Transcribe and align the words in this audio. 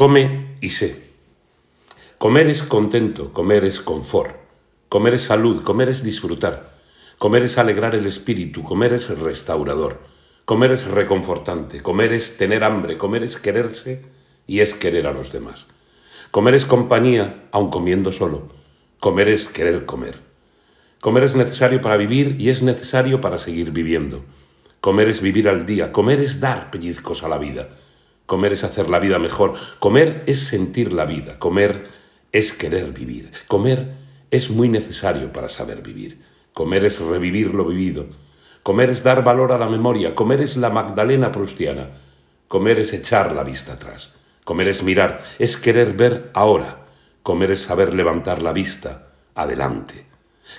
Come 0.00 0.56
y 0.62 0.70
sé. 0.70 0.96
Comer 2.16 2.48
es 2.48 2.62
contento, 2.62 3.34
comer 3.34 3.66
es 3.66 3.80
confort, 3.80 4.34
comer 4.88 5.12
es 5.12 5.24
salud, 5.24 5.62
comer 5.62 5.90
es 5.90 6.02
disfrutar, 6.02 6.78
comer 7.18 7.42
es 7.42 7.58
alegrar 7.58 7.94
el 7.94 8.06
espíritu, 8.06 8.62
comer 8.62 8.94
es 8.94 9.10
restaurador, 9.10 10.00
comer 10.46 10.72
es 10.72 10.86
reconfortante, 10.86 11.82
comer 11.82 12.14
es 12.14 12.38
tener 12.38 12.64
hambre, 12.64 12.96
comer 12.96 13.24
es 13.24 13.36
quererse 13.36 14.06
y 14.46 14.60
es 14.60 14.72
querer 14.72 15.06
a 15.06 15.12
los 15.12 15.32
demás. 15.32 15.66
Comer 16.30 16.54
es 16.54 16.64
compañía, 16.64 17.50
aun 17.52 17.68
comiendo 17.68 18.10
solo. 18.10 18.48
Comer 19.00 19.28
es 19.28 19.48
querer 19.48 19.84
comer. 19.84 20.18
Comer 21.02 21.24
es 21.24 21.36
necesario 21.36 21.82
para 21.82 21.98
vivir 21.98 22.36
y 22.38 22.48
es 22.48 22.62
necesario 22.62 23.20
para 23.20 23.36
seguir 23.36 23.70
viviendo. 23.70 24.24
Comer 24.80 25.10
es 25.10 25.20
vivir 25.20 25.46
al 25.46 25.66
día, 25.66 25.92
comer 25.92 26.20
es 26.20 26.40
dar 26.40 26.70
pellizcos 26.70 27.22
a 27.22 27.28
la 27.28 27.36
vida. 27.36 27.68
Comer 28.30 28.52
es 28.52 28.62
hacer 28.62 28.88
la 28.90 29.00
vida 29.00 29.18
mejor, 29.18 29.54
comer 29.80 30.22
es 30.28 30.46
sentir 30.46 30.92
la 30.92 31.04
vida, 31.04 31.40
comer 31.40 31.88
es 32.30 32.52
querer 32.52 32.92
vivir, 32.92 33.32
comer 33.48 33.96
es 34.30 34.50
muy 34.50 34.68
necesario 34.68 35.32
para 35.32 35.48
saber 35.48 35.82
vivir, 35.82 36.22
comer 36.54 36.84
es 36.84 37.00
revivir 37.00 37.52
lo 37.52 37.64
vivido, 37.64 38.06
comer 38.62 38.88
es 38.88 39.02
dar 39.02 39.24
valor 39.24 39.50
a 39.50 39.58
la 39.58 39.68
memoria, 39.68 40.14
comer 40.14 40.42
es 40.42 40.56
la 40.56 40.70
Magdalena 40.70 41.32
prustiana, 41.32 41.88
comer 42.46 42.78
es 42.78 42.92
echar 42.92 43.32
la 43.32 43.42
vista 43.42 43.72
atrás, 43.72 44.14
comer 44.44 44.68
es 44.68 44.84
mirar, 44.84 45.24
es 45.40 45.56
querer 45.56 45.94
ver 45.94 46.30
ahora, 46.32 46.86
comer 47.24 47.50
es 47.50 47.62
saber 47.62 47.94
levantar 47.94 48.42
la 48.42 48.52
vista 48.52 49.08
adelante, 49.34 50.06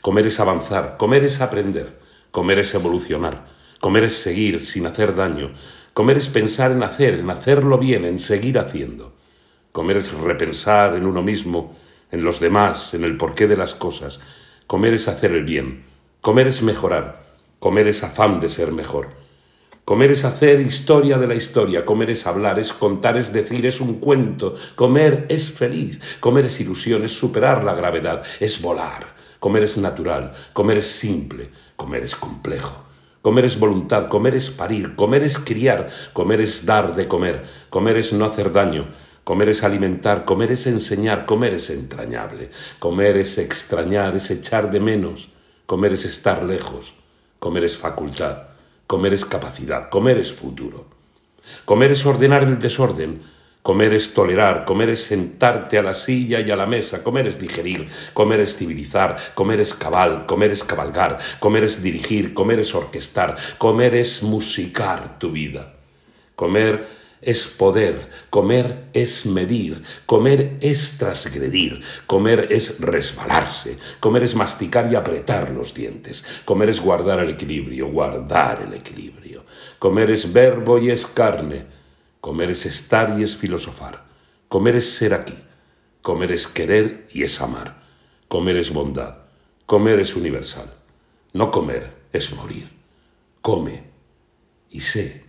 comer 0.00 0.26
es 0.26 0.40
avanzar, 0.40 0.96
comer 0.96 1.22
es 1.22 1.42
aprender, 1.42 1.98
comer 2.30 2.60
es 2.60 2.74
evolucionar, 2.74 3.44
comer 3.78 4.04
es 4.04 4.14
seguir 4.14 4.64
sin 4.64 4.86
hacer 4.86 5.14
daño, 5.14 5.52
Comer 5.98 6.18
es 6.18 6.28
pensar 6.28 6.70
en 6.70 6.84
hacer, 6.84 7.14
en 7.14 7.28
hacerlo 7.28 7.76
bien, 7.76 8.04
en 8.04 8.20
seguir 8.20 8.60
haciendo. 8.60 9.16
Comer 9.72 9.96
es 9.96 10.12
repensar 10.12 10.94
en 10.94 11.04
uno 11.04 11.22
mismo, 11.22 11.76
en 12.12 12.22
los 12.22 12.38
demás, 12.38 12.94
en 12.94 13.02
el 13.02 13.16
porqué 13.16 13.48
de 13.48 13.56
las 13.56 13.74
cosas. 13.74 14.20
Comer 14.68 14.94
es 14.94 15.08
hacer 15.08 15.32
el 15.32 15.42
bien. 15.42 15.86
Comer 16.20 16.46
es 16.46 16.62
mejorar. 16.62 17.34
Comer 17.58 17.88
es 17.88 18.04
afán 18.04 18.38
de 18.38 18.48
ser 18.48 18.70
mejor. 18.70 19.08
Comer 19.84 20.12
es 20.12 20.24
hacer 20.24 20.60
historia 20.60 21.18
de 21.18 21.26
la 21.26 21.34
historia. 21.34 21.84
Comer 21.84 22.10
es 22.10 22.28
hablar, 22.28 22.60
es 22.60 22.72
contar, 22.72 23.16
es 23.16 23.32
decir, 23.32 23.66
es 23.66 23.80
un 23.80 23.94
cuento. 23.94 24.54
Comer 24.76 25.26
es 25.28 25.50
feliz. 25.50 25.98
Comer 26.20 26.44
es 26.44 26.60
ilusión, 26.60 27.04
es 27.04 27.18
superar 27.18 27.64
la 27.64 27.74
gravedad, 27.74 28.22
es 28.38 28.62
volar. 28.62 29.16
Comer 29.40 29.64
es 29.64 29.76
natural. 29.76 30.32
Comer 30.52 30.78
es 30.78 30.86
simple. 30.86 31.50
Comer 31.74 32.04
es 32.04 32.14
complejo. 32.14 32.87
Comer 33.22 33.44
es 33.44 33.58
voluntad, 33.58 34.08
comer 34.08 34.36
es 34.36 34.50
parir, 34.50 34.94
comer 34.94 35.24
es 35.24 35.38
criar, 35.38 35.88
comer 36.12 36.40
es 36.40 36.64
dar 36.64 36.94
de 36.94 37.08
comer, 37.08 37.44
comer 37.68 37.96
es 37.96 38.12
no 38.12 38.24
hacer 38.24 38.52
daño, 38.52 38.86
comer 39.24 39.48
es 39.48 39.64
alimentar, 39.64 40.24
comer 40.24 40.52
es 40.52 40.66
enseñar, 40.66 41.26
comer 41.26 41.54
es 41.54 41.68
entrañable, 41.70 42.50
comer 42.78 43.16
es 43.16 43.36
extrañar, 43.38 44.16
es 44.16 44.30
echar 44.30 44.70
de 44.70 44.80
menos, 44.80 45.30
comer 45.66 45.92
es 45.92 46.04
estar 46.04 46.44
lejos, 46.44 46.94
comer 47.38 47.64
es 47.64 47.76
facultad, 47.76 48.44
comer 48.86 49.12
es 49.12 49.24
capacidad, 49.24 49.90
comer 49.90 50.18
es 50.18 50.32
futuro. 50.32 50.86
Comer 51.64 51.92
es 51.92 52.06
ordenar 52.06 52.42
el 52.44 52.58
desorden, 52.58 53.22
Comer 53.68 53.92
es 53.92 54.14
tolerar, 54.14 54.64
comer 54.64 54.88
es 54.88 55.04
sentarte 55.04 55.76
a 55.76 55.82
la 55.82 55.92
silla 55.92 56.40
y 56.40 56.50
a 56.50 56.56
la 56.56 56.64
mesa, 56.64 57.04
comer 57.04 57.26
es 57.26 57.38
digerir, 57.38 57.86
comer 58.14 58.40
es 58.40 58.56
civilizar, 58.56 59.34
comer 59.34 59.60
es 59.60 59.74
cabal, 59.74 60.24
comer 60.24 60.52
es 60.52 60.64
cabalgar, 60.64 61.18
comer 61.38 61.64
es 61.64 61.82
dirigir, 61.82 62.32
comer 62.32 62.60
es 62.60 62.74
orquestar, 62.74 63.36
comer 63.58 63.94
es 63.94 64.22
musicar 64.22 65.18
tu 65.18 65.32
vida. 65.32 65.74
Comer 66.34 66.88
es 67.20 67.46
poder, 67.46 68.08
comer 68.30 68.84
es 68.94 69.26
medir, 69.26 69.82
comer 70.06 70.56
es 70.62 70.96
transgredir, 70.96 71.82
comer 72.06 72.46
es 72.48 72.80
resbalarse, 72.80 73.76
comer 74.00 74.22
es 74.22 74.34
masticar 74.34 74.90
y 74.90 74.96
apretar 74.96 75.50
los 75.50 75.74
dientes, 75.74 76.24
comer 76.46 76.70
es 76.70 76.80
guardar 76.80 77.20
el 77.20 77.28
equilibrio, 77.28 77.88
guardar 77.88 78.62
el 78.66 78.72
equilibrio, 78.72 79.44
comer 79.78 80.10
es 80.10 80.32
verbo 80.32 80.78
y 80.78 80.90
es 80.90 81.04
carne, 81.04 81.77
Comer 82.20 82.50
es 82.50 82.66
estar 82.66 83.18
y 83.18 83.22
es 83.22 83.36
filosofar. 83.36 84.04
Comer 84.48 84.76
es 84.76 84.90
ser 84.96 85.14
aquí. 85.14 85.38
Comer 86.02 86.32
es 86.32 86.46
querer 86.46 87.06
y 87.12 87.22
es 87.22 87.40
amar. 87.40 87.82
Comer 88.28 88.56
es 88.56 88.72
bondad. 88.72 89.18
Comer 89.66 90.00
es 90.00 90.16
universal. 90.16 90.72
No 91.32 91.50
comer 91.50 91.94
es 92.12 92.34
morir. 92.34 92.70
Come 93.42 93.84
y 94.70 94.80
sé. 94.80 95.27